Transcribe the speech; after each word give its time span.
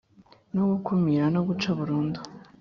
no 0.53 0.63
gukumira 0.71 1.25
no 1.35 1.41
guca 1.47 1.69
burundu 1.79 2.19